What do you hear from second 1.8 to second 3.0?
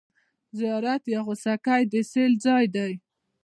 د سېل ځای دی.